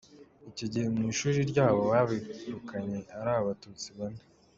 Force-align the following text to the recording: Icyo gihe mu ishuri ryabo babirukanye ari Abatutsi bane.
Icyo 0.49 0.65
gihe 0.73 0.87
mu 0.95 1.01
ishuri 1.11 1.37
ryabo 1.51 1.79
babirukanye 1.91 2.97
ari 3.19 3.31
Abatutsi 3.41 3.89
bane. 3.97 4.23